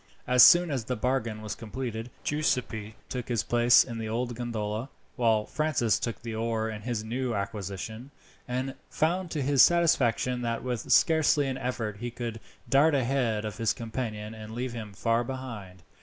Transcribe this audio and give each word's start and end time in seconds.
As 0.25 0.41
soon 0.41 0.71
as 0.71 0.85
the 0.85 0.95
bargain 0.95 1.43
was 1.43 1.53
completed, 1.53 2.09
Giuseppi 2.23 2.95
took 3.07 3.27
his 3.27 3.43
place 3.43 3.83
in 3.83 3.99
the 3.99 4.09
old 4.09 4.33
gondola, 4.33 4.89
while 5.15 5.45
Francis 5.45 5.99
took 5.99 6.23
the 6.23 6.33
oar 6.33 6.71
in 6.71 6.81
his 6.81 7.03
new 7.03 7.35
acquisition, 7.35 8.09
and 8.47 8.73
found 8.89 9.29
to 9.29 9.43
his 9.43 9.61
satisfaction 9.61 10.41
that 10.41 10.63
with 10.63 10.91
scarcely 10.91 11.45
an 11.45 11.59
effort 11.59 11.97
he 11.97 12.09
could 12.09 12.39
dart 12.67 12.95
ahead 12.95 13.45
of 13.45 13.59
his 13.59 13.73
companion 13.73 14.33
and 14.33 14.55
leave 14.55 14.73
him 14.73 14.91
far 14.91 15.23
behind. 15.23 15.83